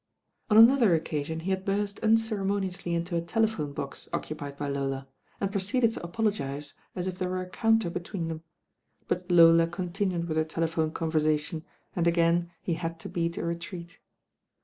On 0.49 0.57
another 0.57 0.95
occasion 0.95 1.41
he 1.41 1.51
had 1.51 1.63
burst 1.63 2.01
unceremo 2.01 2.59
niously 2.59 2.95
into 2.95 3.15
a 3.15 3.21
telephone 3.21 3.71
box 3.71 4.09
occupied 4.11 4.57
by 4.57 4.67
Lola, 4.67 5.07
and 5.39 5.47
168 5.47 5.47
THE 5.47 5.47
RAIN 5.47 5.51
GIRL 5.51 5.51
proceeded 5.51 5.93
to 6.01 6.03
apologise 6.03 6.73
as 6.95 7.05
if 7.05 7.19
there 7.19 7.29
were 7.29 7.43
a 7.43 7.47
counter 7.47 7.91
between 7.91 8.27
them; 8.27 8.41
but 9.07 9.29
Lola 9.29 9.67
continued 9.67 10.27
with 10.27 10.37
her 10.37 10.43
telephone 10.43 10.89
conversation, 10.89 11.63
and 11.95 12.07
again 12.07 12.49
he 12.63 12.73
had 12.73 12.99
to 13.01 13.09
beat 13.09 13.37
a 13.37 13.43
retreat. 13.45 13.99